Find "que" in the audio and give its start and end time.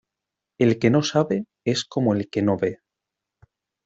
0.79-0.89, 2.27-2.41